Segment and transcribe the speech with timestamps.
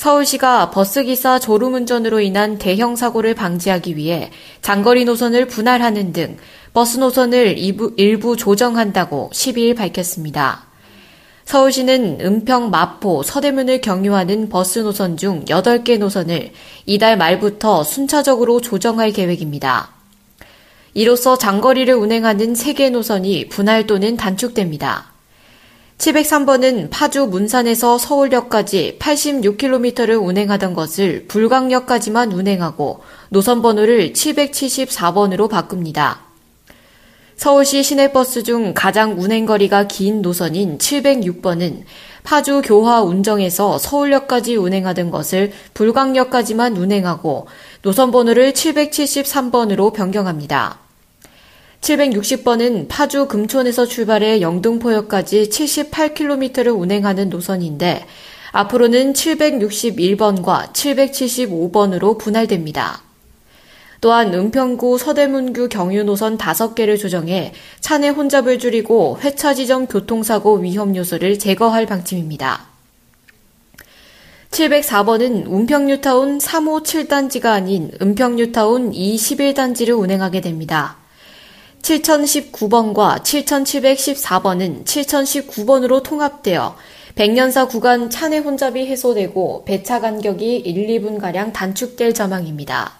[0.00, 4.30] 서울시가 버스기사 졸음운전으로 인한 대형 사고를 방지하기 위해
[4.62, 6.38] 장거리 노선을 분할하는 등
[6.72, 10.64] 버스 노선을 일부, 일부 조정한다고 12일 밝혔습니다.
[11.44, 16.52] 서울시는 은평, 마포, 서대문을 경유하는 버스 노선 중 8개 노선을
[16.86, 19.90] 이달 말부터 순차적으로 조정할 계획입니다.
[20.94, 25.10] 이로써 장거리를 운행하는 3개 노선이 분할 또는 단축됩니다.
[26.00, 36.20] 703번은 파주 문산에서 서울역까지 86km를 운행하던 것을 불광역까지만 운행하고 노선 번호를 774번으로 바꿉니다.
[37.36, 41.82] 서울시 시내버스 중 가장 운행거리가 긴 노선인 706번은
[42.22, 47.46] 파주 교화 운정에서 서울역까지 운행하던 것을 불광역까지만 운행하고
[47.82, 50.89] 노선 번호를 773번으로 변경합니다.
[51.80, 58.06] 760번은 파주 금촌에서 출발해 영등포역까지 78km를 운행하는 노선인데
[58.52, 63.02] 앞으로는 761번과 775번으로 분할됩니다.
[64.00, 71.38] 또한 은평구 서대문구 경유 노선 5개를 조정해 차내 혼잡을 줄이고 회차 지점 교통사고 위험 요소를
[71.38, 72.66] 제거할 방침입니다.
[74.50, 80.99] 704번은 은평뉴타운 3호 7단지가 아닌 은평뉴타운 2 11단지를 운행하게 됩니다.
[81.82, 86.76] 7019번과 7714번은 7019번으로 통합되어
[87.14, 92.92] 백년사 구간 차내 혼잡이 해소되고 배차 간격이 1, 2분가량 단축될 전망입니다.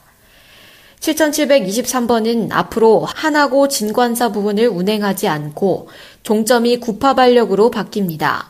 [1.01, 5.89] 7723번은 앞으로 하나고 진관사 부분을 운행하지 않고
[6.23, 8.45] 종점이 구파발력으로 바뀝니다.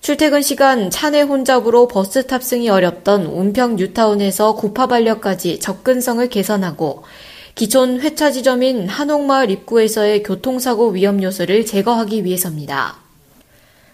[0.00, 7.04] 출퇴근 시간 차내 혼잡으로 버스 탑승이 어렵던 운평 뉴타운에서 구파발력까지 접근성을 개선하고
[7.54, 12.96] 기존 회차 지점인 한옥마을 입구에서의 교통사고 위험 요소를 제거하기 위해서입니다.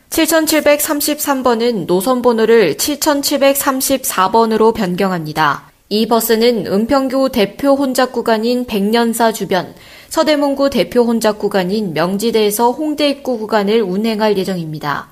[0.08, 5.70] 7733번은 노선 번호를 7734번으로 변경합니다.
[5.90, 9.74] 이 버스는 은평구 대표 혼잡 구간인 백년사 주변,
[10.08, 15.08] 서대문구 대표 혼잡 구간인 명지대에서 홍대 입구 구간을 운행할 예정입니다.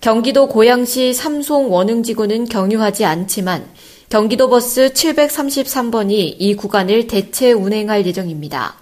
[0.00, 3.64] 경기도 고양시 삼송 원흥지구는 경유하지 않지만
[4.12, 8.74] 경기도 버스 733번이 이 구간을 대체 운행할 예정입니다.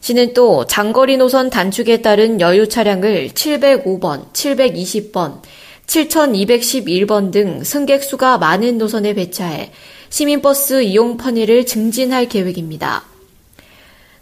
[0.00, 5.40] 시는 또 장거리 노선 단축에 따른 여유 차량을 705번, 720번,
[5.86, 9.72] 7211번 등 승객 수가 많은 노선에 배차해
[10.10, 13.13] 시민버스 이용 편의를 증진할 계획입니다.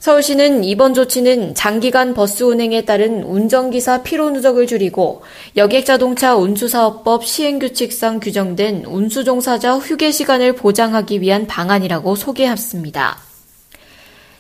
[0.03, 5.23] 서울시는 이번 조치는 장기간 버스 운행에 따른 운전기사 피로 누적을 줄이고
[5.57, 13.17] 여객자동차 운수사업법 시행규칙상 규정된 운수종사자 휴게 시간을 보장하기 위한 방안이라고 소개했습니다.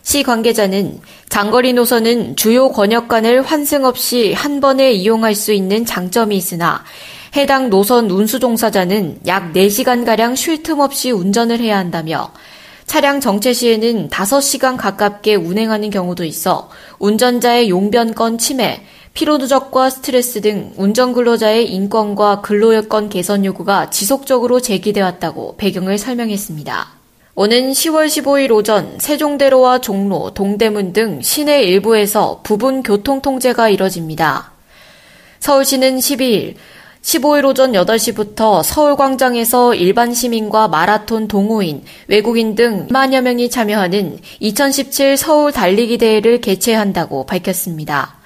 [0.03, 6.83] 시 관계자는 장거리 노선은 주요 권역간을 환승 없이 한 번에 이용할 수 있는 장점이 있으나
[7.37, 12.33] 해당 노선 운수종사자는 약 4시간가량 쉴 틈 없이 운전을 해야 한다며
[12.92, 18.82] 차량 정체 시에는 5시간 가깝게 운행하는 경우도 있어 운전자의 용변권 침해,
[19.14, 25.97] 피로 누적과 스트레스 등 운전 근로자의 인권과 근로 여건 개선 요구가 지속적으로 제기돼 왔다고 배경을
[25.97, 26.88] 설명했습니다.
[27.34, 34.53] 오는 10월 15일 오전 세종대로와 종로, 동대문 등 시내 일부에서 부분 교통 통제가 이뤄집니다.
[35.41, 36.56] 서울시는 12일
[37.03, 45.51] 15일 오전 8시부터 서울광장에서 일반 시민과 마라톤 동호인, 외국인 등 2만여 명이 참여하는 2017 서울
[45.51, 48.19] 달리기 대회를 개최한다고 밝혔습니다.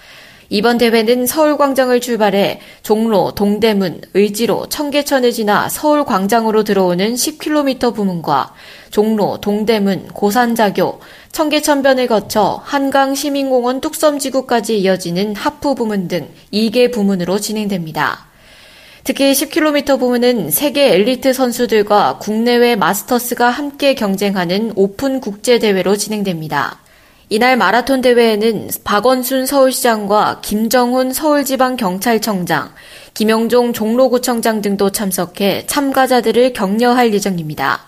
[0.51, 8.53] 이번 대회는 서울광장을 출발해 종로, 동대문, 의지로, 청계천을 지나 서울광장으로 들어오는 10km 부문과
[8.91, 11.01] 종로, 동대문, 고산자교,
[11.33, 18.27] 청계천변을 거쳐 한강 시민공원 뚝섬지구까지 이어지는 하프 부문 등 2개 부문으로 진행됩니다.
[19.07, 26.81] 특히 10km 부문은 세계 엘리트 선수들과 국내외 마스터스가 함께 경쟁하는 오픈 국제대회로 진행됩니다.
[27.29, 32.73] 이날 마라톤 대회에는 박원순 서울시장과 김정훈 서울지방경찰청장,
[33.15, 37.83] 김영종 종로구청장 등도 참석해 참가자들을 격려할 예정입니다.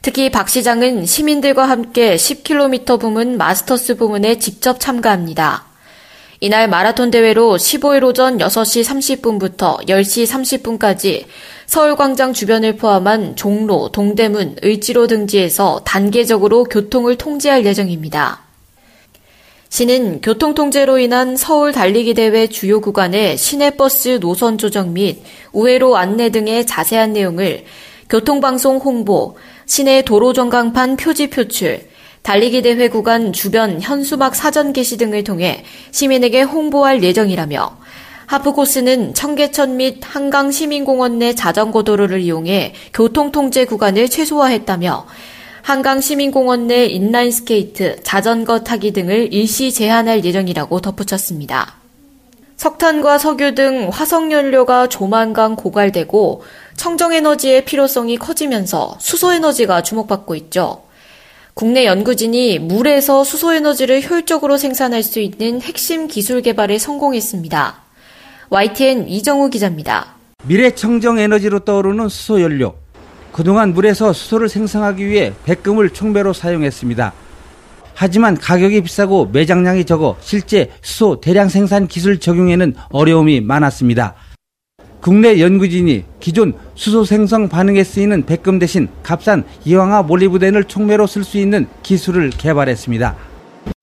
[0.00, 5.66] 특히 박 시장은 시민들과 함께 10km 부문 마스터스 부문에 직접 참가합니다.
[6.40, 11.24] 이날 마라톤 대회로 15일 오전 6시 30분부터 10시 30분까지
[11.66, 18.42] 서울광장 주변을 포함한 종로, 동대문, 을지로 등지에서 단계적으로 교통을 통제할 예정입니다.
[19.68, 25.20] 시는 교통통제로 인한 서울 달리기 대회 주요 구간의 시내버스 노선 조정 및
[25.52, 27.64] 우회로 안내 등의 자세한 내용을
[28.08, 29.36] 교통방송 홍보,
[29.66, 31.80] 시내 도로 전광판 표지 표출,
[32.28, 37.78] 달리기 대회 구간 주변 현수막 사전 게시 등을 통해 시민에게 홍보할 예정이라며
[38.26, 45.06] 하프 코스는 청계천 및 한강 시민공원 내 자전거 도로를 이용해 교통 통제 구간을 최소화했다며
[45.62, 51.76] 한강 시민공원 내 인라인 스케이트, 자전거 타기 등을 일시 제한할 예정이라고 덧붙였습니다.
[52.58, 56.42] 석탄과 석유 등 화석연료가 조만간 고갈되고
[56.76, 60.87] 청정에너지의 필요성이 커지면서 수소에너지가 주목받고 있죠.
[61.58, 67.74] 국내 연구진이 물에서 수소에너지를 효율적으로 생산할 수 있는 핵심 기술 개발에 성공했습니다.
[68.48, 70.14] YTN 이정우 기자입니다.
[70.44, 72.76] 미래 청정 에너지로 떠오르는 수소연료.
[73.32, 77.12] 그동안 물에서 수소를 생성하기 위해 백금을 총매로 사용했습니다.
[77.92, 84.14] 하지만 가격이 비싸고 매장량이 적어 실제 수소 대량 생산 기술 적용에는 어려움이 많았습니다.
[85.00, 91.38] 국내 연구진이 기존 수소 생성 반응에 쓰이는 백금 대신 값싼 이황화 몰리브덴을 총매로 쓸 수
[91.38, 93.16] 있는 기술을 개발했습니다.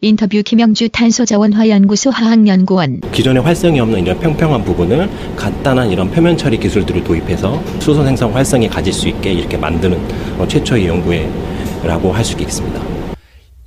[0.01, 7.03] 인터뷰 김영주 탄소자원화연구소 화학연구원 기존에 활성이 없는 이런 평평한 부분을 간단한 이런 표면 처리 기술들을
[7.03, 9.97] 도입해서 수소 생성 활성이 가질 수 있게 이렇게 만드는
[10.38, 12.81] 어, 최초의 연구회라고 할 수 있겠습니다.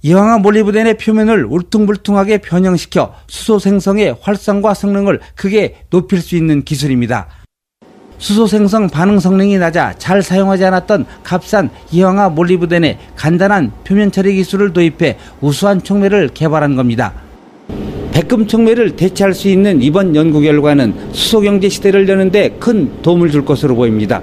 [0.02, 7.26] 이황화 몰리브덴의 표면을 울퉁불퉁하게 변형시켜 수소 생성의 활성과 성능을 크게 높일 수 있는 기술입니다.
[8.18, 14.72] 수소 생성 반응 성능이 낮아 잘 사용하지 않았던 값싼 이황화 몰리브덴에 간단한 표면 처리 기술을
[14.72, 17.14] 도입해 우수한 촉매를 개발한 겁니다.
[18.12, 23.44] 백금 촉매를 대체할 수 있는 이번 연구 결과는 수소 경제 시대를 여는데 큰 도움을 줄
[23.44, 24.22] 것으로 보입니다.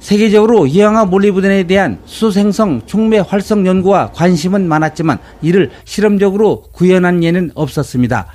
[0.00, 7.52] 세계적으로 이황화 몰리브덴에 대한 수소 생성 촉매 활성 연구와 관심은 많았지만 이를 실험적으로 구현한 예는
[7.54, 8.26] 없었습니다.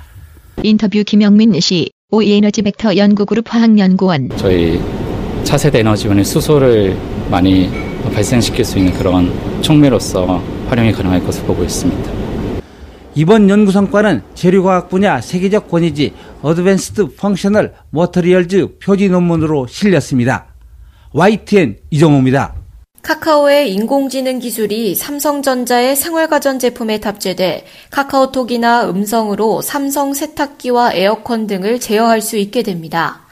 [0.62, 4.80] 인터뷰 김영민 씨 오이에너지 벡터 연구그룹 화학연구원 저희
[5.44, 6.96] 차세대 에너지원의 수소를
[7.30, 7.70] 많이
[8.14, 12.10] 발생시킬 수 있는 그런 촉매로서 활용이 가능할 것으로 보고 있습니다.
[13.14, 20.46] 이번 연구 성과는 재료과학 분야 세계적 권위지 Advanced Functional Materials 표지 논문으로 실렸습니다.
[21.12, 22.57] YTN 이정호입니다.
[23.08, 32.36] 카카오의 인공지능 기술이 삼성전자의 생활가전 제품에 탑재돼 카카오톡이나 음성으로 삼성 세탁기와 에어컨 등을 제어할 수
[32.36, 33.22] 있게 됩니다.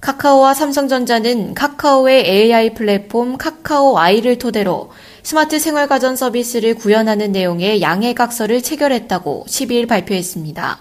[0.00, 4.90] 카카오와 삼성전자는 카카오의 AI 플랫폼 카카오 아이를 토대로
[5.22, 10.80] 스마트 생활가전 서비스를 구현하는 내용의 양해각서를 체결했다고 12일 발표했습니다.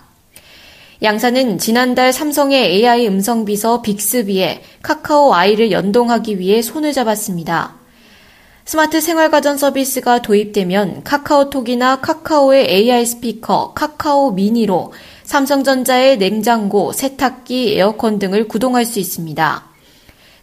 [1.03, 7.84] 양사는 지난달 삼성의 AI 음성 비서 빅스비에 카카오 아이를 연동하기 위해 손을 잡았습니다.
[8.67, 14.91] 스마트 생활가전 서비스가 도입되면 카카오톡이나 카카오의 AI 스피커, 카카오 미니로
[15.23, 19.65] 삼성전자의 냉장고, 세탁기, 에어컨 등을 구동할 수 있습니다.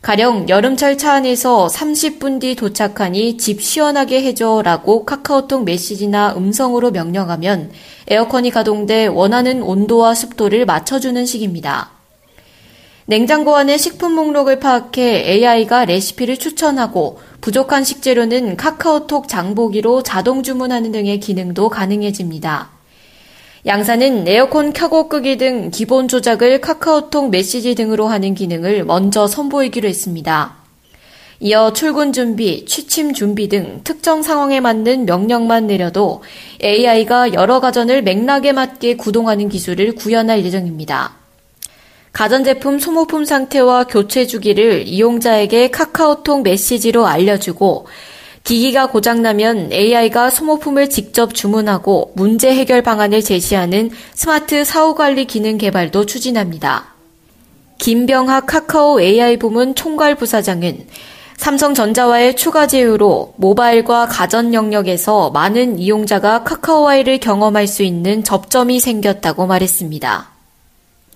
[0.03, 7.73] 가령 여름철 차 안에서 30분 뒤 도착하니 집 시원하게 해줘 라고 카카오톡 메시지나 음성으로 명령하면
[8.07, 11.91] 에어컨이 가동돼 원하는 온도와 습도를 맞춰주는 식입니다.
[13.07, 21.19] 냉장고 안의 식품 목록을 파악해 AI가 레시피를 추천하고 부족한 식재료는 카카오톡 장보기로 자동 주문하는 등의
[21.19, 22.71] 기능도 가능해집니다.
[23.67, 30.55] 양사는 에어컨 켜고 끄기 등 기본 조작을 카카오톡 메시지 등으로 하는 기능을 먼저 선보이기로 했습니다.
[31.41, 36.23] 이어 출근 준비, 취침 준비 등 특정 상황에 맞는 명령만 내려도
[36.63, 41.22] AI가 여러 가전을 맥락에 맞게 구동하는 기술을 구현할 예정입니다.
[42.13, 47.87] 가전제품 소모품 상태와 교체 주기를 이용자에게 카카오톡 메시지로 알려주고
[48.45, 56.93] 기기가 고장나면 AI가 소모품을 직접 주문하고 문제 해결 방안을 제시하는 스마트 사후관리 기능 개발도 추진합니다.
[57.79, 60.87] 김병학 카카오 AI 부문 총괄 부사장은
[61.37, 70.32] 삼성전자와의 추가 제휴로 모바일과 가전 영역에서 많은 이용자가 카카오아이를 경험할 수 있는 접점이 생겼다고 말했습니다.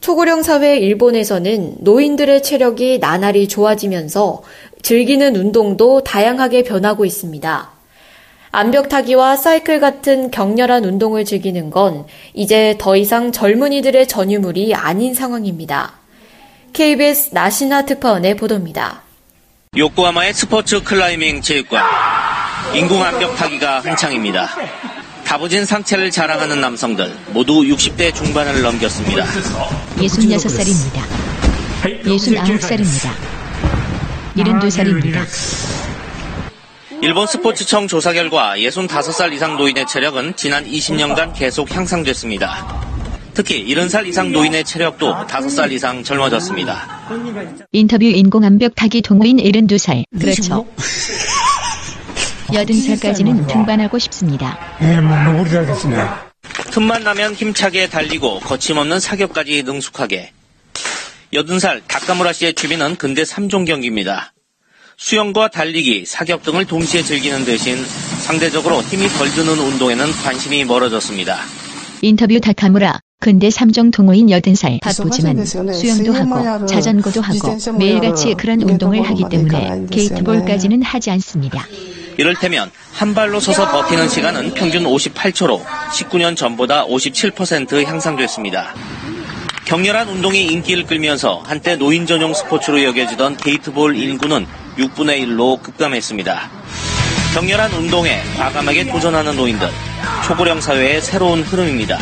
[0.07, 4.45] 초고령 사회 일본에서는 노인들의 체력이 나날이 좋아지면서
[4.81, 7.71] 즐기는 운동도 다양하게 변하고 있습니다.
[8.53, 15.95] 암벽 타기와 사이클 같은 격렬한 운동을 즐기는 건 이제 더 이상 젊은이들의 전유물이 아닌 상황입니다.
[16.73, 19.03] KBS 나시나 특파원의 보도입니다.
[19.77, 21.83] 요코하마의 스포츠 클라이밍 체육관.
[22.77, 24.51] 인공 암벽 타기가 한창입니다.
[25.27, 29.25] 다부진 상체를 자랑하는 남성들 모두 60대 중반을 넘겼습니다.
[29.97, 31.01] 66살입니다.
[32.05, 33.11] 69살입니다.
[34.37, 35.27] 72살입니다.
[37.03, 42.87] 일본 스포츠청 조사 결과 65살 이상 노인의 체력은 지난 20년간 계속 향상됐습니다.
[43.35, 47.09] 특히 70살 이상 노인의 체력도 5살 이상 젊어졌습니다.
[47.73, 50.05] 인터뷰 인공암벽 타기 동호인 72살.
[50.19, 50.67] 그렇죠.
[52.47, 54.59] 80살까지는 등반하고 싶습니다.
[54.81, 56.33] 네, 뭐, 너무 잘겠습니다.
[56.71, 60.33] 틈만 나면 힘차게 달리고 거침없는 사격까지 능숙하게.
[61.33, 64.33] 80살 다카무라 씨의 취미는 근대 3종 경기입니다.
[64.97, 67.77] 수영과 달리기, 사격 등을 동시에 즐기는 대신
[68.21, 71.39] 상대적으로 힘이 덜 드는 운동에는 관심이 멀어졌습니다.
[72.03, 73.01] 인터뷰 다카무라.
[73.19, 80.83] 근대 3종 동호인 80살 바쁘지만 수영도 하고 자전거도 하고 매일같이 그런 운동을 하기 때문에 게이트볼까지는
[80.83, 81.67] 하지 않습니다.
[82.19, 88.75] 이를테면 한 발로 서서 버티는 시간은 평균 58초로 19년 전보다 57% 향상됐습니다.
[89.67, 94.47] 격렬한 운동이 인기를 끌면서 한때 노인 전용 스포츠로 여겨지던 게이트볼 인구는
[94.79, 96.51] 6분의 1로 급감했습니다.
[97.35, 99.69] 격렬한 운동에 과감하게 도전하는 노인들,
[100.27, 101.99] 초고령 사회의 새로운 흐름입니다.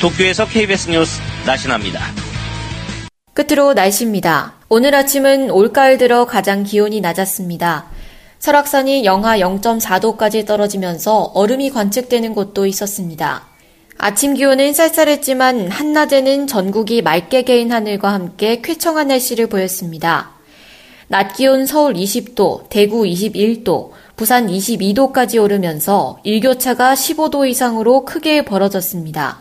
[0.00, 2.00] 도쿄에서 KBS 뉴스 나신합니다.
[3.34, 4.54] 끝으로 날씨입니다.
[4.68, 7.86] 오늘 아침은 올가을 들어 가장 기온이 낮았습니다.
[8.40, 13.46] 설악산이 영하 0.4도까지 떨어지면서 얼음이 관측되는 곳도 있었습니다.
[13.98, 20.30] 아침 기온은 쌀쌀했지만 한낮에는 전국이 맑게 개인 하늘과 함께 쾌청한 날씨를 보였습니다.
[21.08, 29.40] 낮 기온 서울 20도, 대구 21도, 부산 22도까지 오르면서 일교차가 15도 이상으로 크게 벌어졌습니다.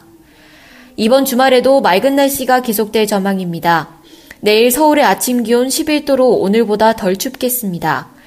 [0.98, 4.00] 이번 주말에도 맑은 날씨가 계속될 전망입니다.
[4.41, 8.19] 내일 서울의 아침 기온 11도로 오늘보다 덜 춥겠습니다.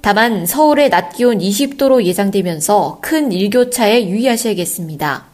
[0.00, 5.24] 다만 서울의 낮 기온 20도로 예상되면서 큰 일교차에 유의하셔야겠습니다.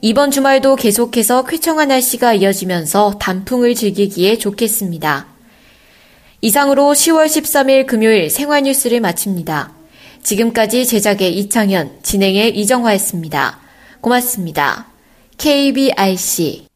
[0.00, 5.26] 이번 주말도 계속해서 쾌청한 날씨가 이어지면서 단풍을 즐기기에 좋겠습니다.
[6.42, 9.72] 이상으로 10월 13일 금요일 생활뉴스를 마칩니다.
[10.22, 13.60] 지금까지 제작의 이창현, 진행의 이정화였습니다.
[14.00, 14.86] 고맙습니다.
[15.38, 16.66] KBRC